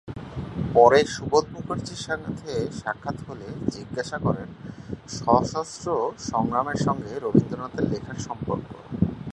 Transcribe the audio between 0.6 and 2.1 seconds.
পরে সুবোধ মুখার্জীর